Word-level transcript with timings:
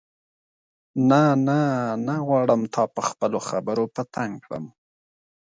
نه 1.09 1.21
نه 1.47 1.59
نه 2.07 2.15
غواړم 2.27 2.61
تا 2.73 2.83
په 2.93 3.01
خپلو 3.09 3.39
خبرو 3.49 3.85
په 3.95 4.01
تنګ 4.15 4.33
کړم. 4.45 4.65